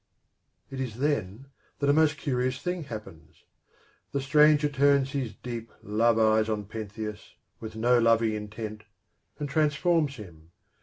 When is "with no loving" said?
7.59-8.33